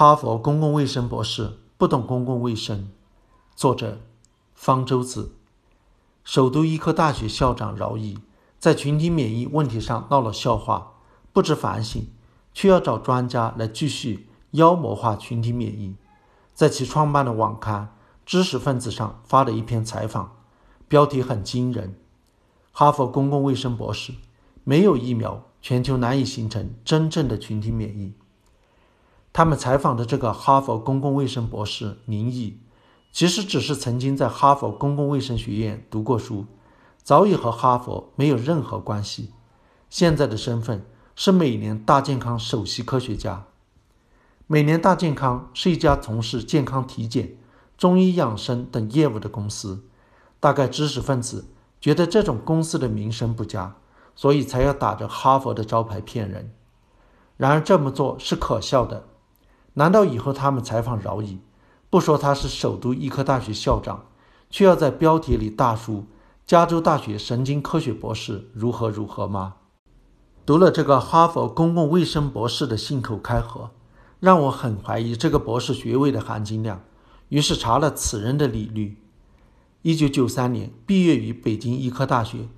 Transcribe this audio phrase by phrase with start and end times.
[0.00, 2.88] 哈佛公共卫生博士不懂公共卫生。
[3.54, 3.98] 作者：
[4.54, 5.32] 方舟子。
[6.24, 8.16] 首都医科大学校长饶毅
[8.58, 10.92] 在群体免疫问题上闹了笑话，
[11.34, 12.06] 不知反省，
[12.54, 15.94] 却要找专家来继续妖魔化群体免疫。
[16.54, 17.82] 在其创办的网刊
[18.24, 20.34] 《知识分子》上发了一篇采访，
[20.88, 21.94] 标题很惊人
[22.72, 24.14] ：“哈佛公共卫生博士，
[24.64, 28.14] 没有疫苗，全球难以形成真正的群体免疫。”
[29.32, 32.58] 他们采访的这个哈佛公共卫生博士林毅，
[33.12, 36.46] 其实只是曾经在哈佛公共卫生学院读过书，
[37.02, 39.30] 早已和哈佛没有任何关系。
[39.88, 43.44] 现在的身份是每年大健康首席科学家。
[44.46, 47.36] 每年大健康是一家从事健康体检、
[47.78, 49.84] 中医养生等业务的公司。
[50.40, 51.48] 大概知识分子
[51.80, 53.76] 觉得这种公司的名声不佳，
[54.16, 56.52] 所以才要打着哈佛的招牌骗人。
[57.36, 59.04] 然而这么做是可笑的。
[59.74, 61.38] 难道以后他们采访饶毅，
[61.88, 64.06] 不说他是首都医科大学校长，
[64.50, 66.06] 却要在标题里大书
[66.44, 69.54] “加州大学神经科学博士如何如何”吗？
[70.44, 73.70] 读了这个哈佛公共卫生博士的信口开河，
[74.18, 76.82] 让我很怀疑这个博士学位的含金量。
[77.28, 78.96] 于是查了此人的履历：
[79.82, 82.48] 一九九三年毕业于北京医科大学，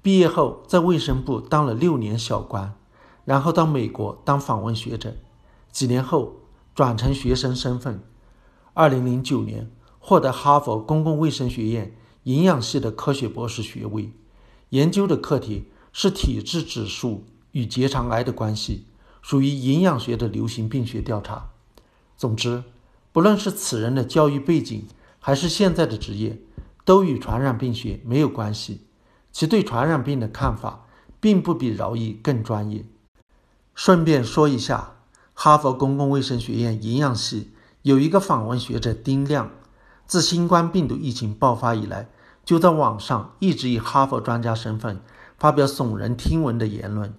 [0.00, 2.74] 毕业后在卫生部当了六年小官，
[3.24, 5.16] 然后到美国当访问学者，
[5.72, 6.36] 几年后。
[6.74, 8.02] 转成学生身份，
[8.72, 14.10] 二零零九年获得哈佛公共卫生学院营养系的科学博士学位，
[14.70, 18.86] 研究的课题是体质指数与结肠癌的关系，
[19.20, 21.50] 属于营养学的流行病学调查。
[22.16, 22.64] 总之，
[23.12, 24.86] 不论是此人的教育背景，
[25.20, 26.40] 还是现在的职业，
[26.86, 28.86] 都与传染病学没有关系。
[29.30, 30.86] 其对传染病的看法，
[31.20, 32.86] 并不比饶毅更专业。
[33.74, 34.96] 顺便说一下。
[35.44, 37.50] 哈佛公共卫生学院营养系
[37.82, 39.50] 有一个访问学者丁亮，
[40.06, 42.08] 自新冠病毒疫情爆发以来，
[42.44, 45.02] 就在网上一直以哈佛专家身份
[45.36, 47.12] 发表耸人听闻的言论，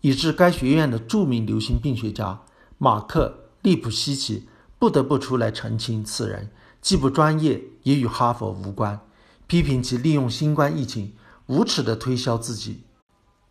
[0.00, 2.40] 以致该学院的著名流行病学家
[2.78, 8.98] 马克利普西奇不得不出来澄清，此人既不专业，也与哈佛无关，
[9.46, 11.12] 批评其利用新冠疫情
[11.44, 12.84] 无耻地推销自己。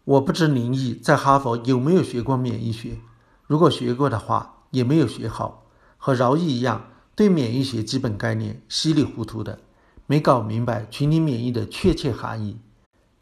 [0.06, 2.98] 我不知林毅在哈佛有没有学过免疫学。
[3.48, 5.64] 如果学过的话，也没有学好，
[5.98, 9.60] 和饶毅一样，对免疫学基本概念稀里糊涂的，
[10.06, 12.60] 没搞明白群体免疫的确切含义。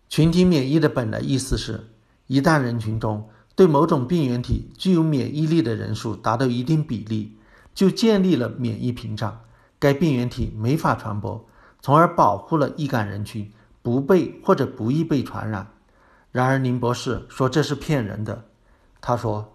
[0.09, 1.91] 群体免疫的本来意思是，
[2.25, 7.37] 一旦人群中对某种病原体具有免疫力的人数达到一定比例，
[7.75, 9.41] 就建立了免疫屏障，
[9.77, 11.47] 该病原体没法传播，
[11.83, 13.51] 从而保护了易感人群
[13.83, 15.67] 不被或者不易被传染。
[16.31, 18.45] 然而林博士说这是骗人的，
[18.99, 19.51] 他说。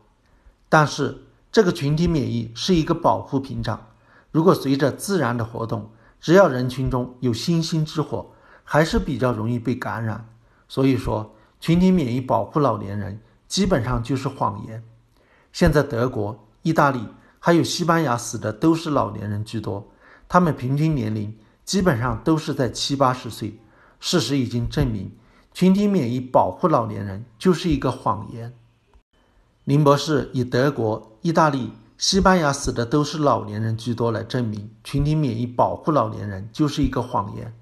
[0.70, 3.88] 但是，这个群体免疫是一个保护屏障。
[4.30, 8.30] 如果随着自然的活动，只要人群中有星星之火，
[8.62, 10.28] 还是比较容易被感染。
[10.68, 14.80] 所以说，群体免疫保护老年人基本上就是谎言。
[15.52, 17.04] 现在德国、意大利
[17.40, 19.90] 还有西班牙死的都是老年人居多，
[20.28, 23.58] 他们平均年龄基本上都是在七八十岁。
[23.98, 25.10] 事实已经证明，
[25.52, 28.54] 群体免疫保护老年人就是一个谎言。
[29.70, 37.54] 林博士以德国、意大利、西班牙死的都是老年人居多来证明群体免疫保护老年人就是一个谎言。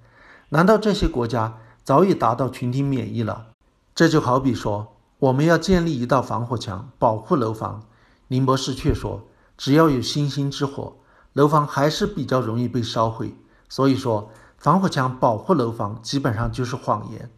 [0.49, 3.49] 难道这些国家早已达到群体免疫了？
[3.95, 7.83] 这就好比说我们要建立一道防火墙保护楼房，
[8.29, 10.97] 林博士却说只要有星星之火，
[11.35, 13.35] 楼房还是比较容易被烧毁。
[13.69, 17.31] 所以说防火墙保护楼房基本上就是谎言。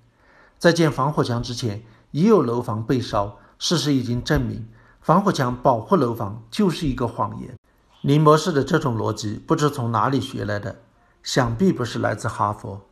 [0.60, 1.82] 在建防火墙之前，
[2.12, 3.38] 已有楼房被烧。
[3.60, 4.66] 事实已经证明，
[5.02, 7.54] 防火墙保护楼房就是一个谎言。
[8.00, 10.80] 林博士的这种逻辑不知从哪里学来的，
[11.22, 12.86] 想必不是来自哈佛。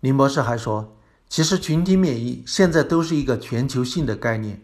[0.00, 0.94] 林博士还说，
[1.26, 4.60] 其实群体免疫现在都是一个全球性的概念，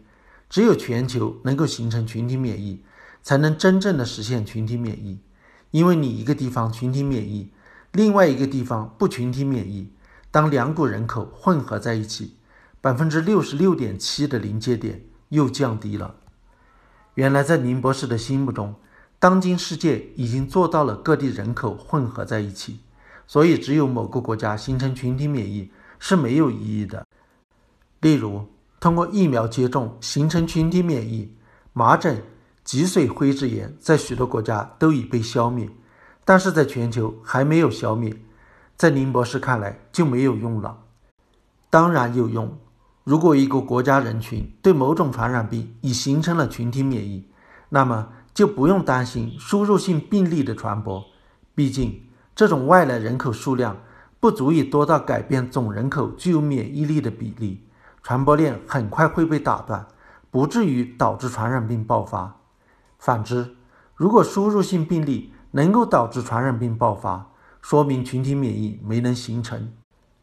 [0.47, 2.83] 只有全球能够形成群体免疫，
[3.23, 5.19] 才能真正的实现群体免疫。
[5.71, 7.51] 因为你一个地方群体免疫，
[7.91, 9.89] 另外一个地方不群体免疫，
[10.29, 12.35] 当两股人口混合在一起，
[12.79, 15.01] 百分之六十六点七的临界点。
[15.35, 16.15] 又降低了。
[17.13, 18.73] 原来，在林博士的心目中，
[19.19, 22.79] 当今世界已经做到了各地人口混合在一起，
[23.27, 27.05] 所以只有某个国家形成群体免疫是没有意义的。
[28.01, 28.45] 例如，
[28.79, 31.33] 通过疫苗接种形成群体免疫，
[31.71, 32.21] 麻疹、
[32.63, 35.69] 脊髓灰质炎在许多国家都已被消灭，
[36.25, 38.15] 但是在全球还没有消灭。
[38.75, 40.79] 在林博士看来就没有用了。
[41.69, 42.57] 当然有用。
[43.05, 47.27] 如果一个国家人群对某种传染病已形成了群体免疫，
[47.69, 51.05] 那么就不用担心输入性病例的传播。
[51.53, 52.01] 毕竟，
[52.35, 53.77] 这种外来人口数量
[54.19, 57.67] 不足以多到改变总人口具有免疫力的比例，
[58.01, 59.85] 传播链很快会被打断，
[60.31, 62.35] 不至于导致传染病爆发。
[62.97, 63.55] 反之，
[63.93, 67.29] 如果输入性病例能够导致传染病爆发，
[67.61, 69.71] 说明群体免疫没能形成。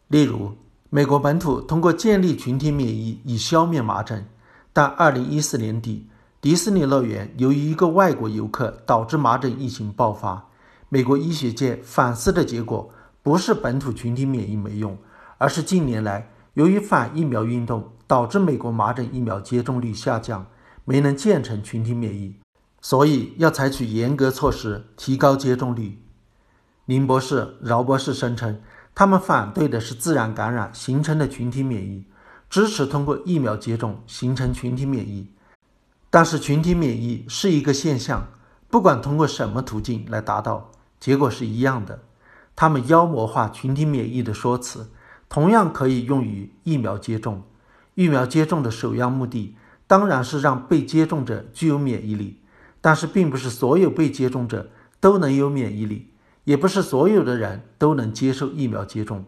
[0.09, 0.57] 例如，
[0.95, 4.27] 美国本土通过建立群体免疫以消灭麻疹，
[4.75, 6.07] 但2014年底，
[6.39, 10.51] 迪士尼乐园由于一个外国游客导致麻疹疫情爆发。
[10.91, 12.91] 美国医学界反思的结果
[13.23, 14.95] 不是本土群体免疫没用，
[15.39, 20.45] 而是近年来由于反疫苗运动导致美国麻疹疫苗接种率下降，
[20.85, 22.37] 没能建成群体免疫，
[22.83, 25.99] 所以要采取严格措施提高接种率。
[26.85, 28.61] 林博士、饶博士声称，
[28.95, 32.05] 他们反对的是自然感染形成的群体免疫，
[32.51, 35.27] 支持通过疫苗接种形成群体免疫。
[36.11, 38.29] 但是，群体免疫是一个现象，
[38.69, 42.01] 不管通过什么途径来达到，结果是一样的。
[42.55, 44.91] 他们妖魔化群体免疫的说辞，
[45.31, 47.43] 同样可以用于疫苗接种。
[47.95, 49.57] 疫苗接种的首要目的
[49.87, 52.39] 当然是让被接种者具有免疫力，
[52.83, 56.12] 但是并不是所有被接种者都能有免疫力。
[56.45, 59.25] 也不是所有的人都能接受疫苗接种，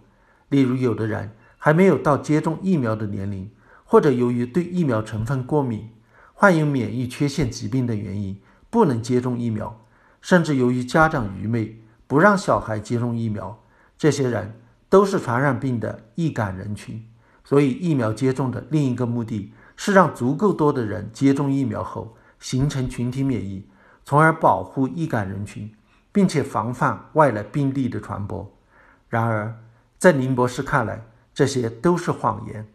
[0.48, 3.50] 例如有的人还没有到接种疫苗的年龄，
[3.84, 5.90] 或者由于对疫苗成分过敏、
[6.32, 9.86] 患有免疫缺陷疾病的原因不能接种疫苗，
[10.20, 13.62] 甚至由于家长愚昧不让小孩接种疫苗，
[13.96, 17.04] 这些人都是传染病的易感人群。
[17.44, 23.64] 所以，疫苗接种的另一个目的是让足够多的人接种疫苗后形成群体免疫，
[24.02, 25.70] 从而保护易感人群。
[26.14, 28.48] 并且防范外来病例的传播。
[29.08, 29.52] 然而，
[29.98, 32.68] 在林博士看来，这些都是谎言。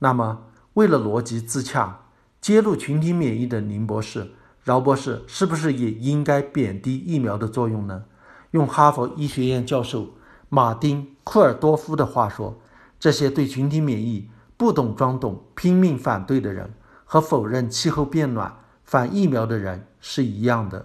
[0.00, 0.42] 那么，
[0.74, 2.00] 为了逻辑自洽，
[2.38, 8.04] 揭露群体免疫的林博士、饶博士是不是也应该贬低疫苗的作用呢？
[8.50, 10.10] 用哈佛医学院教授
[10.50, 12.60] 马丁·库尔多夫的话说
[13.00, 14.28] ：“这些对群体免疫
[14.58, 16.74] 不懂装懂、拼命反对的人，
[17.06, 18.54] 和否认气候变暖、
[18.84, 20.84] 反疫苗的人是一样的。”